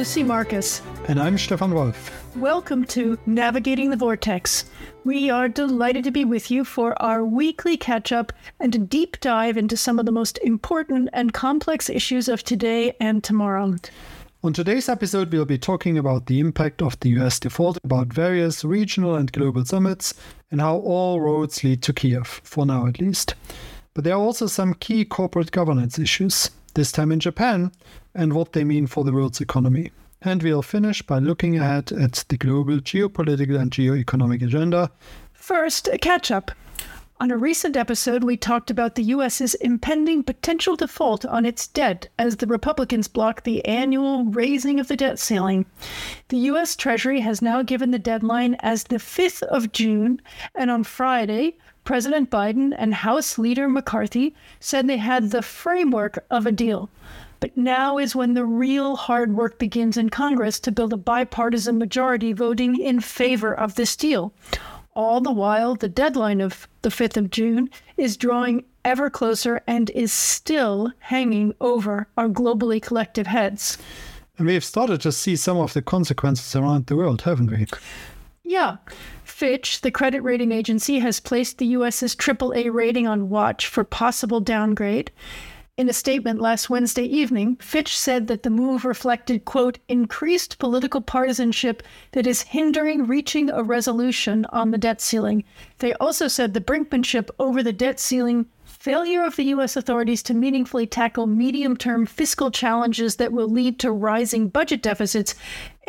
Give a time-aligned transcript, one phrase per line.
[0.00, 0.80] Lucy Marcus.
[1.08, 2.34] And I'm Stefan Wolff.
[2.34, 4.64] Welcome to Navigating the Vortex.
[5.04, 9.20] We are delighted to be with you for our weekly catch up and a deep
[9.20, 13.74] dive into some of the most important and complex issues of today and tomorrow.
[14.42, 18.64] On today's episode, we'll be talking about the impact of the US default, about various
[18.64, 20.14] regional and global summits,
[20.50, 23.34] and how all roads lead to Kiev, for now at least.
[23.92, 27.72] But there are also some key corporate governance issues, this time in Japan,
[28.14, 29.90] and what they mean for the world's economy.
[30.22, 34.90] And we'll finish by looking ahead at the global geopolitical and geoeconomic agenda.
[35.32, 36.50] First, a catch up.
[37.20, 42.08] On a recent episode, we talked about the U.S.'s impending potential default on its debt
[42.18, 45.66] as the Republicans block the annual raising of the debt ceiling.
[46.28, 46.74] The U.S.
[46.76, 50.22] Treasury has now given the deadline as the 5th of June,
[50.54, 56.46] and on Friday, President Biden and House Leader McCarthy said they had the framework of
[56.46, 56.90] a deal.
[57.40, 61.78] But now is when the real hard work begins in Congress to build a bipartisan
[61.78, 64.34] majority voting in favor of this deal.
[64.94, 69.88] All the while, the deadline of the 5th of June is drawing ever closer and
[69.90, 73.78] is still hanging over our globally collective heads.
[74.36, 77.66] And we've started to see some of the consequences around the world, haven't we?
[78.42, 78.78] Yeah.
[79.40, 84.38] Fitch, the credit rating agency, has placed the US's AAA rating on watch for possible
[84.38, 85.10] downgrade.
[85.78, 91.00] In a statement last Wednesday evening, Fitch said that the move reflected, quote, increased political
[91.00, 95.44] partisanship that is hindering reaching a resolution on the debt ceiling.
[95.78, 98.44] They also said the brinkmanship over the debt ceiling
[98.80, 99.76] failure of the U.S.
[99.76, 105.34] authorities to meaningfully tackle medium term fiscal challenges that will lead to rising budget deficits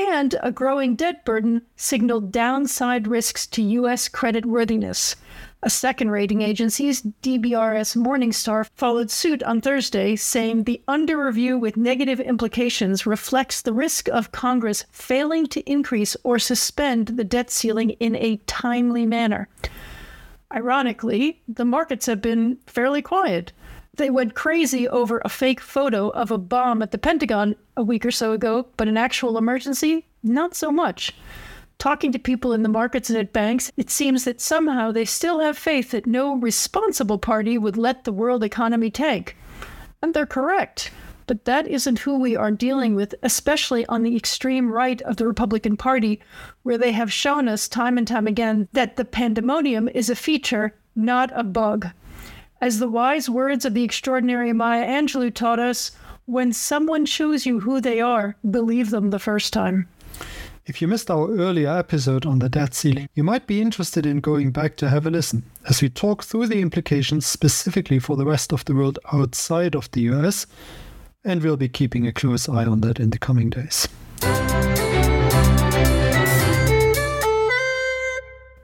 [0.09, 4.09] and a growing debt burden signaled downside risks to U.S.
[4.09, 5.15] creditworthiness.
[5.63, 11.77] A second rating agency's DBRS Morningstar followed suit on Thursday, saying the under review with
[11.77, 17.91] negative implications reflects the risk of Congress failing to increase or suspend the debt ceiling
[17.91, 19.47] in a timely manner.
[20.51, 23.53] Ironically, the markets have been fairly quiet.
[24.01, 28.03] They went crazy over a fake photo of a bomb at the Pentagon a week
[28.03, 31.13] or so ago, but an actual emergency, not so much
[31.77, 35.39] talking to people in the markets and at banks, it seems that somehow they still
[35.39, 39.35] have faith that no responsible party would let the world economy tank.
[40.01, 40.91] And they're correct.
[41.25, 45.27] But that isn't who we are dealing with, especially on the extreme right of the
[45.27, 46.19] Republican Party,
[46.61, 50.75] where they have shown us time and time again that the pandemonium is a feature,
[50.95, 51.87] not a bug.
[52.61, 55.93] As the wise words of the extraordinary Maya Angelou taught us,
[56.27, 59.87] when someone shows you who they are, believe them the first time.
[60.67, 64.19] If you missed our earlier episode on the debt ceiling, you might be interested in
[64.19, 68.25] going back to have a listen as we talk through the implications specifically for the
[68.25, 70.45] rest of the world outside of the US,
[71.23, 73.87] and we'll be keeping a close eye on that in the coming days.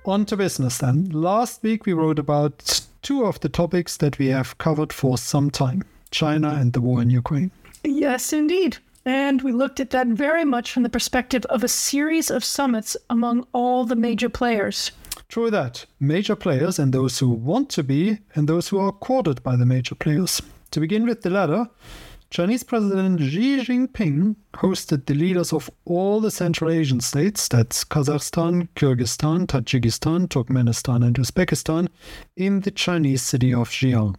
[0.05, 1.09] On to business then.
[1.09, 5.49] Last week we wrote about two of the topics that we have covered for some
[5.49, 5.81] time
[6.11, 7.51] China and the war in Ukraine.
[7.85, 8.79] Yes, indeed.
[9.05, 12.97] And we looked at that very much from the perspective of a series of summits
[13.09, 14.91] among all the major players.
[15.29, 15.85] True that.
[16.01, 19.65] Major players and those who want to be, and those who are courted by the
[19.65, 20.41] major players.
[20.71, 21.69] To begin with the latter,
[22.29, 28.67] Chinese President Xi Jinping hosted the leaders of all the Central Asian states, that's Kazakhstan,
[28.75, 31.87] Kyrgyzstan, Tajikistan, Turkmenistan, and Uzbekistan,
[32.35, 34.15] in the Chinese city of Xi'an.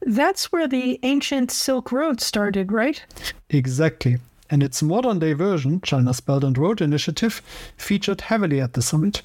[0.00, 3.04] That's where the ancient Silk Road started, right?
[3.48, 4.18] Exactly
[4.52, 7.40] and its modern day version, China's Belt and Road Initiative,
[7.78, 9.22] featured heavily at the summit.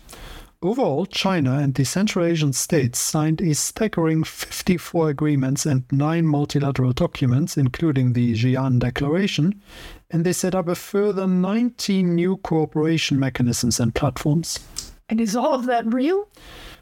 [0.63, 6.93] Overall, China and the Central Asian states signed a staggering 54 agreements and nine multilateral
[6.93, 9.61] documents, including the Xi'an Declaration,
[10.09, 14.59] and they set up a further 19 new cooperation mechanisms and platforms.
[15.07, 16.27] And is all of that real?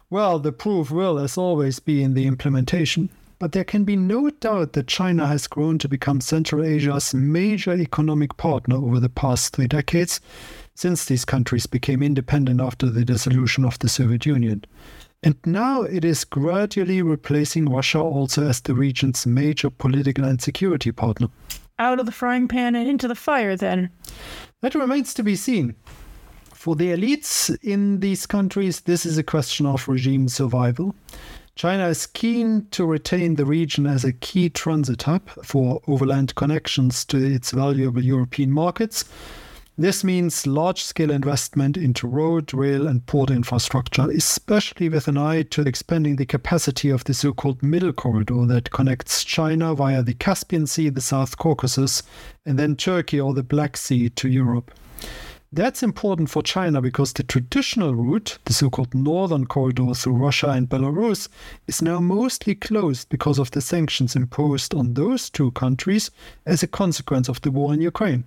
[0.09, 3.09] Well, the proof will, as always, be in the implementation.
[3.39, 7.73] But there can be no doubt that China has grown to become Central Asia's major
[7.73, 10.21] economic partner over the past three decades,
[10.75, 14.63] since these countries became independent after the dissolution of the Soviet Union.
[15.23, 20.91] And now it is gradually replacing Russia also as the region's major political and security
[20.91, 21.29] partner.
[21.79, 23.89] Out of the frying pan and into the fire, then.
[24.61, 25.75] That remains to be seen.
[26.53, 30.95] For the elites in these countries, this is a question of regime survival.
[31.55, 37.05] China is keen to retain the region as a key transit hub for overland connections
[37.05, 39.05] to its valuable European markets.
[39.77, 45.41] This means large scale investment into road, rail, and port infrastructure, especially with an eye
[45.41, 50.13] to expanding the capacity of the so called Middle Corridor that connects China via the
[50.13, 52.03] Caspian Sea, the South Caucasus,
[52.45, 54.71] and then Turkey or the Black Sea to Europe.
[55.51, 60.51] That's important for China because the traditional route, the so called Northern Corridor through Russia
[60.51, 61.27] and Belarus,
[61.67, 66.11] is now mostly closed because of the sanctions imposed on those two countries
[66.45, 68.23] as a consequence of the war in Ukraine.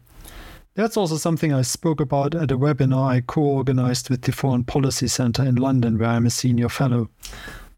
[0.79, 4.63] That's also something I spoke about at a webinar I co organized with the Foreign
[4.63, 7.11] Policy Center in London, where I'm a senior fellow.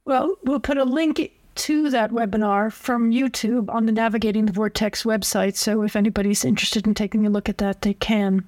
[0.05, 5.05] Well, we'll put a link to that webinar from YouTube on the Navigating the Vortex
[5.05, 5.56] website.
[5.56, 8.47] So if anybody's interested in taking a look at that, they can.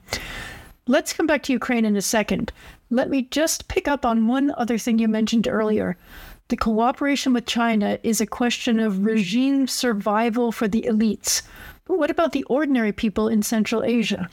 [0.86, 2.52] Let's come back to Ukraine in a second.
[2.90, 5.96] Let me just pick up on one other thing you mentioned earlier.
[6.48, 11.40] The cooperation with China is a question of regime survival for the elites.
[11.86, 14.28] But what about the ordinary people in Central Asia?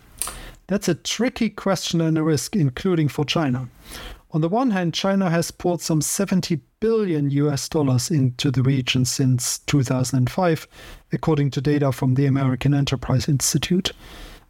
[0.69, 3.69] That's a tricky question and a risk, including for China.
[4.29, 9.03] On the one hand, China has poured some 70 billion US dollars into the region
[9.03, 10.67] since 2005,
[11.11, 13.93] according to data from the American Enterprise Institute.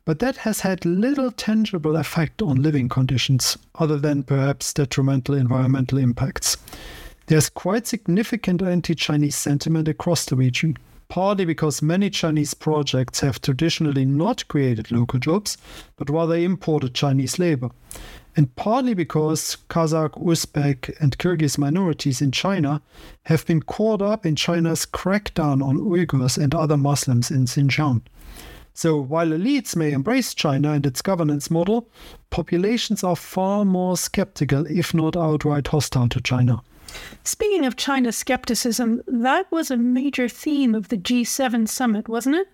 [0.04, 6.00] But that has had little tangible effect on living conditions, other than perhaps detrimental environmental
[6.00, 6.57] impacts.
[7.27, 10.75] There's quite significant anti Chinese sentiment across the region
[11.09, 15.57] partly because many Chinese projects have traditionally not created local jobs,
[15.97, 17.69] but rather imported Chinese labor.
[18.35, 22.81] And partly because Kazakh, Uzbek, and Kyrgyz minorities in China
[23.25, 28.01] have been caught up in China's crackdown on Uyghurs and other Muslims in Xinjiang.
[28.75, 31.89] So while elites may embrace China and its governance model,
[32.29, 36.61] populations are far more skeptical, if not outright hostile to China.
[37.24, 42.47] Speaking of China skepticism, that was a major theme of the G7 summit, wasn't it?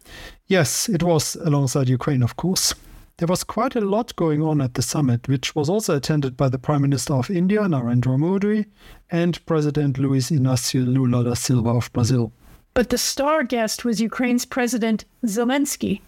[0.47, 2.73] Yes, it was, alongside Ukraine, of course.
[3.17, 6.49] There was quite a lot going on at the summit, which was also attended by
[6.49, 8.65] the Prime Minister of India, Narendra Modi,
[9.09, 12.33] and President Luiz Inácio Lula da Silva of Brazil.
[12.73, 16.01] But the star guest was Ukraine's President Zelensky.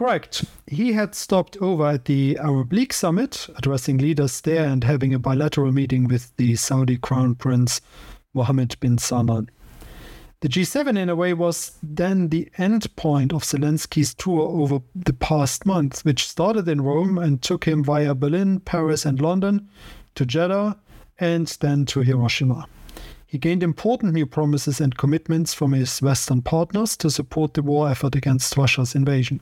[0.00, 0.46] Correct.
[0.66, 5.18] He had stopped over at the Arab League summit, addressing leaders there and having a
[5.18, 7.82] bilateral meeting with the Saudi Crown Prince
[8.32, 9.50] Mohammed bin Salman.
[10.40, 15.12] The G7, in a way, was then the end point of Zelensky's tour over the
[15.12, 19.68] past month, which started in Rome and took him via Berlin, Paris, and London
[20.14, 20.78] to Jeddah
[21.18, 22.66] and then to Hiroshima.
[23.30, 27.88] He gained important new promises and commitments from his Western partners to support the war
[27.88, 29.40] effort against Russia's invasion.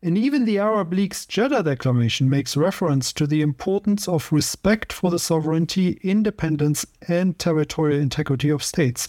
[0.00, 5.10] And even the Arab League's Jeddah Declaration makes reference to the importance of respect for
[5.10, 9.08] the sovereignty, independence, and territorial integrity of states.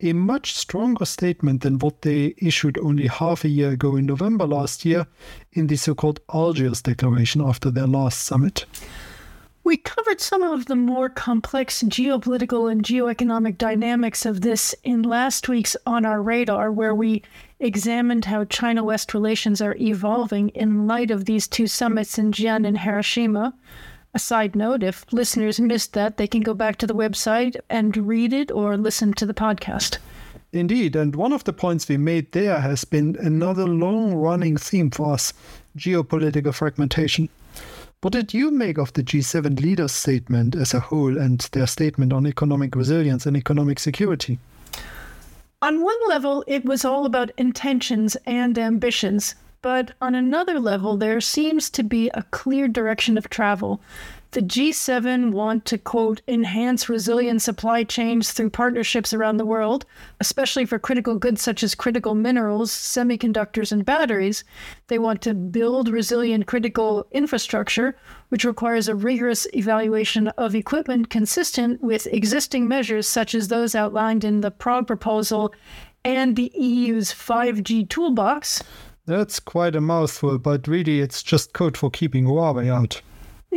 [0.00, 4.44] A much stronger statement than what they issued only half a year ago in November
[4.44, 5.06] last year
[5.52, 8.66] in the so called Algiers Declaration after their last summit.
[9.64, 15.48] We covered some of the more complex geopolitical and geoeconomic dynamics of this in last
[15.48, 17.22] week's On Our Radar, where we
[17.58, 22.66] examined how China West relations are evolving in light of these two summits in Xi'an
[22.66, 23.54] and Hiroshima.
[24.12, 27.96] A side note if listeners missed that, they can go back to the website and
[27.96, 29.96] read it or listen to the podcast.
[30.52, 34.90] Indeed, and one of the points we made there has been another long running theme
[34.90, 35.32] for us
[35.74, 37.30] geopolitical fragmentation.
[38.04, 42.12] What did you make of the G7 leaders' statement as a whole and their statement
[42.12, 44.38] on economic resilience and economic security?
[45.62, 51.18] On one level, it was all about intentions and ambitions, but on another level, there
[51.22, 53.80] seems to be a clear direction of travel
[54.34, 59.86] the G7 want to, quote, enhance resilient supply chains through partnerships around the world,
[60.18, 64.42] especially for critical goods such as critical minerals, semiconductors, and batteries.
[64.88, 67.96] They want to build resilient critical infrastructure,
[68.30, 74.24] which requires a rigorous evaluation of equipment consistent with existing measures such as those outlined
[74.24, 75.54] in the Prague proposal
[76.04, 78.64] and the EU's 5G toolbox.
[79.06, 83.00] That's quite a mouthful, but really it's just code for keeping Huawei out.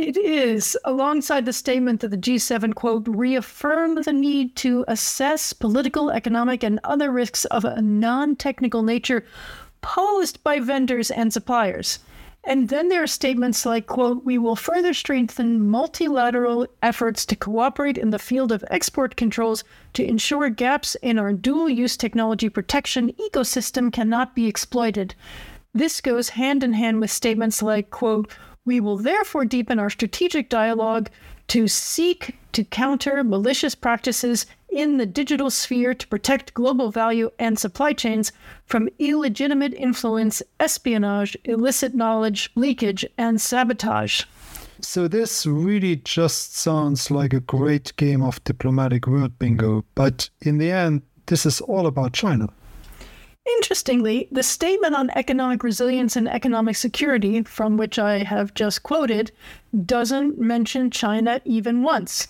[0.00, 6.08] It is, alongside the statement that the G7, quote, reaffirm the need to assess political,
[6.12, 9.26] economic, and other risks of a non technical nature
[9.80, 11.98] posed by vendors and suppliers.
[12.44, 17.98] And then there are statements like, quote, we will further strengthen multilateral efforts to cooperate
[17.98, 19.64] in the field of export controls
[19.94, 25.16] to ensure gaps in our dual use technology protection ecosystem cannot be exploited.
[25.74, 28.32] This goes hand in hand with statements like, quote,
[28.68, 31.08] we will therefore deepen our strategic dialogue
[31.46, 37.58] to seek to counter malicious practices in the digital sphere to protect global value and
[37.58, 38.30] supply chains
[38.66, 44.24] from illegitimate influence, espionage, illicit knowledge, leakage, and sabotage.
[44.82, 50.58] So, this really just sounds like a great game of diplomatic word bingo, but in
[50.58, 52.50] the end, this is all about China.
[53.56, 59.32] Interestingly, the statement on economic resilience and economic security, from which I have just quoted,
[59.86, 62.28] doesn't mention China even once.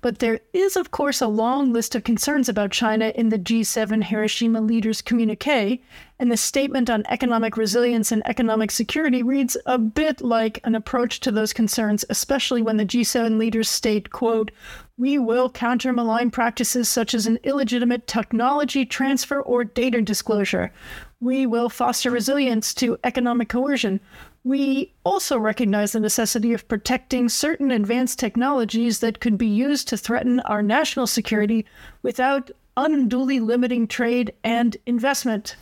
[0.00, 4.04] But there is, of course, a long list of concerns about China in the G7
[4.04, 5.82] Hiroshima leaders' communique,
[6.18, 11.20] and the statement on economic resilience and economic security reads a bit like an approach
[11.20, 14.50] to those concerns, especially when the G7 leaders state, quote,
[14.98, 20.72] we will counter malign practices such as an illegitimate technology transfer or data disclosure.
[21.20, 24.00] We will foster resilience to economic coercion.
[24.44, 29.96] We also recognize the necessity of protecting certain advanced technologies that could be used to
[29.96, 31.66] threaten our national security
[32.02, 35.56] without unduly limiting trade and investment.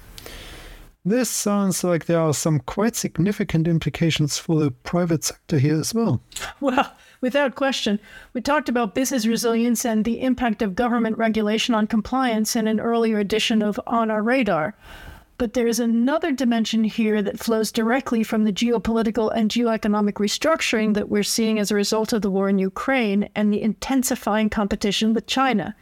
[1.06, 5.92] This sounds like there are some quite significant implications for the private sector here as
[5.92, 6.22] well.
[6.60, 8.00] Well, without question.
[8.32, 12.80] We talked about business resilience and the impact of government regulation on compliance in an
[12.80, 14.74] earlier edition of On Our Radar.
[15.36, 21.10] But there's another dimension here that flows directly from the geopolitical and geoeconomic restructuring that
[21.10, 25.26] we're seeing as a result of the war in Ukraine and the intensifying competition with
[25.26, 25.74] China.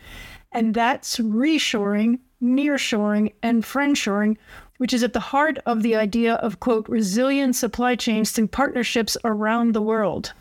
[0.50, 4.36] And that's reshoring, nearshoring, and friendshoring,
[4.78, 9.16] which is at the heart of the idea of, quote, resilient supply chains through partnerships
[9.24, 10.32] around the world.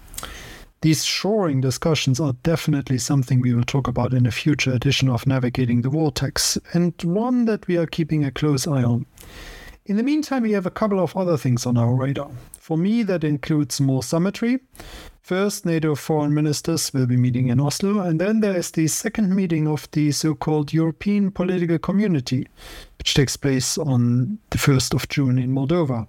[0.81, 5.27] These shoring discussions are definitely something we will talk about in a future edition of
[5.27, 9.05] Navigating the Vortex, and one that we are keeping a close eye on.
[9.87, 12.29] In the meantime, we have a couple of other things on our radar.
[12.59, 14.59] For me, that includes more summitry.
[15.23, 19.35] First, NATO foreign ministers will be meeting in Oslo, and then there is the second
[19.35, 22.47] meeting of the so called European Political Community,
[22.99, 26.07] which takes place on the 1st of June in Moldova.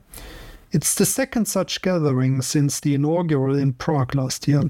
[0.73, 4.65] It's the second such gathering since the inaugural in Prague last year.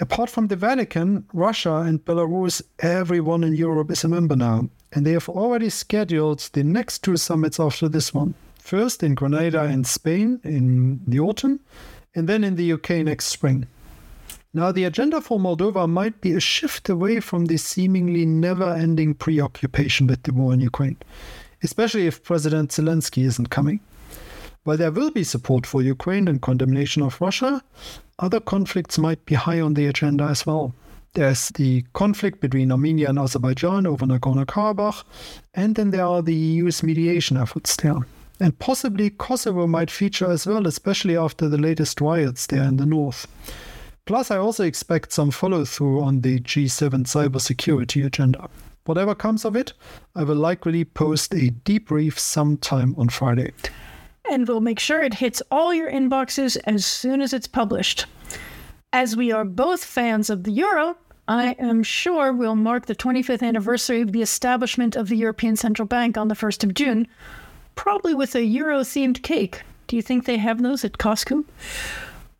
[0.00, 5.04] Apart from the Vatican, Russia, and Belarus, everyone in Europe is a member now, and
[5.04, 8.34] they have already scheduled the next two summits after this one.
[8.58, 11.60] First in Granada in Spain in the autumn,
[12.14, 13.66] and then in the UK next spring.
[14.56, 19.14] Now, the agenda for Moldova might be a shift away from the seemingly never ending
[19.14, 20.96] preoccupation with the war in Ukraine,
[21.64, 23.80] especially if President Zelensky isn't coming.
[24.62, 27.62] While there will be support for Ukraine and condemnation of Russia,
[28.20, 30.72] other conflicts might be high on the agenda as well.
[31.14, 35.04] There's the conflict between Armenia and Azerbaijan over Nagorno Karabakh,
[35.54, 38.06] and then there are the EU's mediation efforts there.
[38.40, 42.86] And possibly Kosovo might feature as well, especially after the latest riots there in the
[42.86, 43.28] north.
[44.06, 48.50] Plus, I also expect some follow through on the G7 cybersecurity agenda.
[48.84, 49.72] Whatever comes of it,
[50.14, 53.52] I will likely post a debrief sometime on Friday
[54.30, 58.06] and we'll make sure it hits all your inboxes as soon as it's published.
[58.92, 63.42] As we are both fans of the euro, I am sure we'll mark the 25th
[63.42, 67.08] anniversary of the establishment of the European Central Bank on the 1st of June,
[67.76, 69.62] probably with a euro themed cake.
[69.86, 71.44] Do you think they have those at Costco?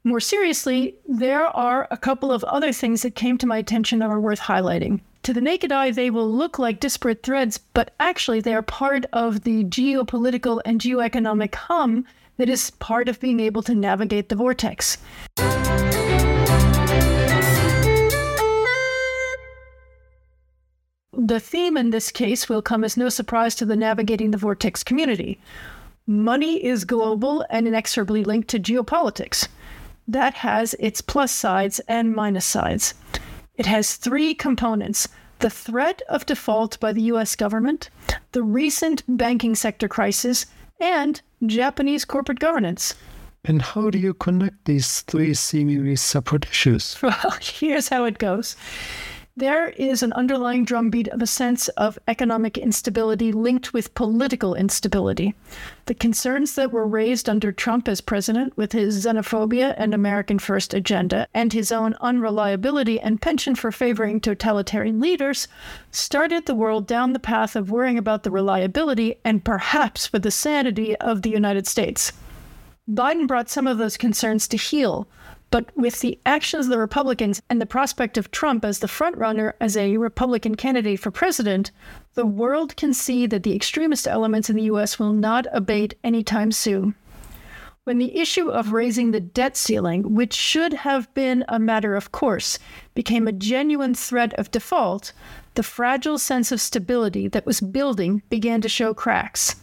[0.05, 4.11] More seriously, there are a couple of other things that came to my attention that
[4.11, 5.01] are worth highlighting.
[5.23, 9.07] To the naked eye, they will look like disparate threads, but actually, they are part
[9.15, 12.05] of the geopolitical and geoeconomic hum
[12.37, 14.99] that is part of being able to navigate the vortex.
[21.25, 24.85] The theme in this case will come as no surprise to the Navigating the Vortex
[24.85, 25.41] community.
[26.07, 29.49] Money is global and inexorably linked to geopolitics.
[30.07, 32.93] That has its plus sides and minus sides.
[33.57, 37.89] It has three components the threat of default by the US government,
[38.33, 40.45] the recent banking sector crisis,
[40.79, 42.97] and Japanese corporate governance.
[43.47, 46.99] And how do you connect these three seemingly separate issues?
[47.03, 48.57] Well, here's how it goes.
[49.37, 55.35] There is an underlying drumbeat of a sense of economic instability linked with political instability.
[55.87, 60.73] The concerns that were raised under Trump as president with his xenophobia and American first
[60.73, 65.49] agenda and his own unreliability and penchant for favoring totalitarian leaders
[65.91, 70.31] started the world down the path of worrying about the reliability and perhaps for the
[70.31, 72.13] sanity of the United States.
[72.89, 75.09] Biden brought some of those concerns to heel
[75.55, 79.53] but with the actions of the Republicans and the prospect of Trump as the frontrunner
[79.61, 81.71] as a Republican candidate for president,
[82.15, 84.99] the world can see that the extremist elements in the U.S.
[84.99, 86.97] will not abate anytime soon.
[87.85, 92.11] when the issue of raising the debt ceiling, which should have been a matter of
[92.11, 92.59] course,
[92.97, 95.13] became a genuine threat of default,
[95.55, 99.55] the fragile sense of stability that was building began to show cracks.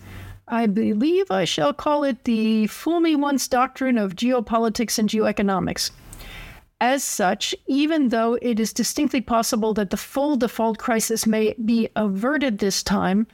[0.53, 5.91] I believe I shall call it the fool me once doctrine of geopolitics and geoeconomics.
[6.81, 11.87] As such, even though it is distinctly possible that the full default crisis may be
[11.95, 13.27] averted this time,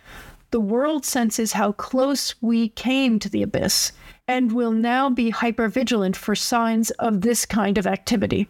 [0.51, 3.93] the world senses how close we came to the abyss
[4.27, 8.47] and will now be hypervigilant for signs of this kind of activity.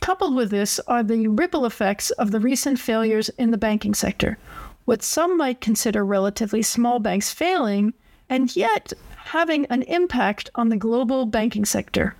[0.00, 4.38] Coupled with this are the ripple effects of the recent failures in the banking sector,
[4.84, 7.94] what some might consider relatively small banks failing,
[8.28, 12.14] and yet having an impact on the global banking sector.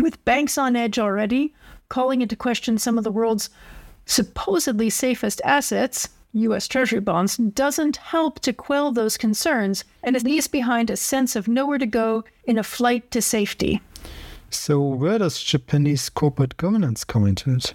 [0.00, 1.54] With banks on edge already,
[1.88, 3.50] calling into question some of the world's
[4.06, 6.66] supposedly safest assets, U.S.
[6.66, 11.48] Treasury bonds, doesn't help to quell those concerns and it leaves behind a sense of
[11.48, 13.80] nowhere to go in a flight to safety.
[14.50, 17.74] So, where does Japanese corporate governance come into it?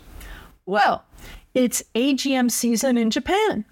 [0.66, 1.06] Well,
[1.54, 3.66] it's AGM season in Japan.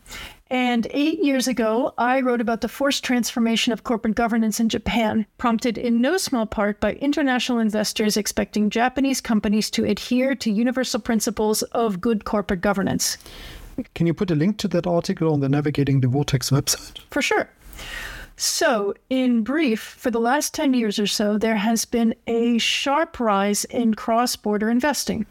[0.52, 5.25] And eight years ago, I wrote about the forced transformation of corporate governance in Japan,
[5.40, 11.00] prompted in no small part by international investors expecting Japanese companies to adhere to universal
[11.00, 13.18] principles of good corporate governance.
[13.96, 17.00] Can you put a link to that article on the Navigating the Vortex website?
[17.10, 17.50] For sure.
[18.38, 23.18] So, in brief, for the last 10 years or so, there has been a sharp
[23.18, 25.25] rise in cross border investing.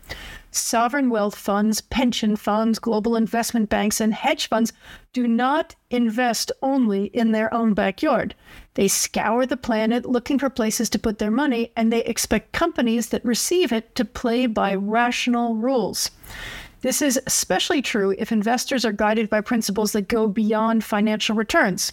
[0.50, 4.72] Sovereign wealth funds, pension funds, global investment banks, and hedge funds
[5.12, 8.34] do not invest only in their own backyard.
[8.72, 13.10] They scour the planet looking for places to put their money, and they expect companies
[13.10, 16.10] that receive it to play by rational rules.
[16.80, 21.92] This is especially true if investors are guided by principles that go beyond financial returns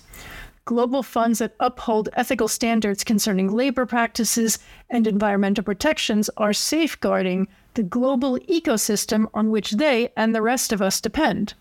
[0.72, 4.58] global funds that uphold ethical standards concerning labor practices
[4.90, 10.82] and environmental protections are safeguarding the global ecosystem on which they and the rest of
[10.82, 11.54] us depend.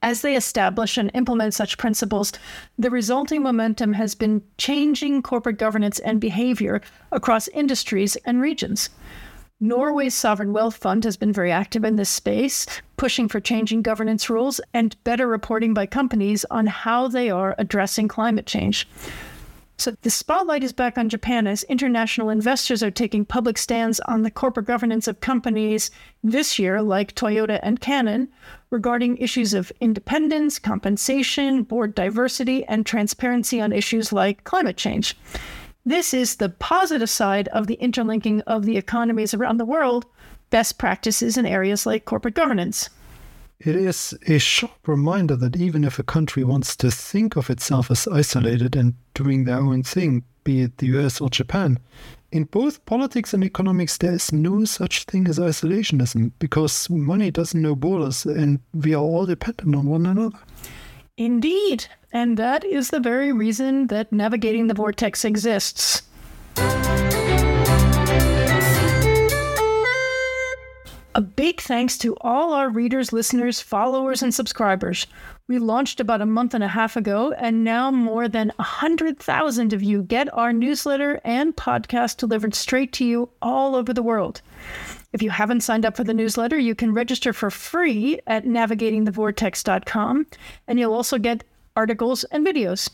[0.00, 2.32] As they establish and implement such principles,
[2.78, 8.90] the resulting momentum has been changing corporate governance and behavior across industries and regions.
[9.58, 12.66] Norway's sovereign wealth fund has been very active in this space,
[12.98, 18.06] pushing for changing governance rules and better reporting by companies on how they are addressing
[18.06, 18.86] climate change.
[19.78, 24.22] So the spotlight is back on Japan as international investors are taking public stands on
[24.22, 25.90] the corporate governance of companies
[26.22, 28.28] this year, like Toyota and Canon,
[28.68, 35.16] regarding issues of independence, compensation, board diversity, and transparency on issues like climate change.
[35.86, 40.04] This is the positive side of the interlinking of the economies around the world,
[40.50, 42.90] best practices in areas like corporate governance.
[43.60, 47.88] It is a sharp reminder that even if a country wants to think of itself
[47.88, 51.78] as isolated and doing their own thing, be it the US or Japan,
[52.32, 57.62] in both politics and economics, there is no such thing as isolationism because money doesn't
[57.62, 60.36] know borders and we are all dependent on one another.
[61.16, 61.86] Indeed.
[62.12, 66.02] And that is the very reason that navigating the vortex exists.
[71.14, 75.06] A big thanks to all our readers, listeners, followers, and subscribers.
[75.48, 79.82] We launched about a month and a half ago, and now more than 100,000 of
[79.82, 84.42] you get our newsletter and podcast delivered straight to you all over the world.
[85.16, 90.26] If you haven't signed up for the newsletter, you can register for free at navigatingthevortex.com,
[90.68, 91.42] and you'll also get
[91.74, 92.90] articles and videos.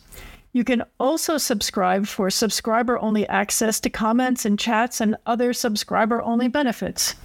[0.53, 6.23] You can also subscribe for subscriber only access to comments and chats and other subscriber
[6.23, 7.17] only benefits.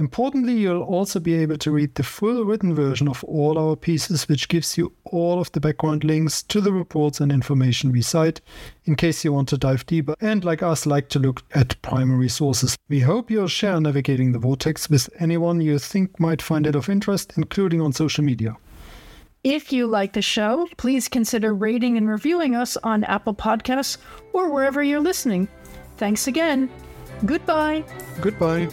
[0.00, 4.26] Importantly, you'll also be able to read the full written version of all our pieces,
[4.26, 8.40] which gives you all of the background links to the reports and information we cite,
[8.86, 12.30] in case you want to dive deeper and, like us, like to look at primary
[12.30, 12.78] sources.
[12.88, 16.88] We hope you'll share Navigating the Vortex with anyone you think might find it of
[16.88, 18.56] interest, including on social media.
[19.44, 23.98] If you like the show, please consider rating and reviewing us on Apple Podcasts
[24.32, 25.46] or wherever you're listening.
[25.98, 26.70] Thanks again.
[27.26, 27.84] Goodbye.
[28.22, 28.70] Goodbye.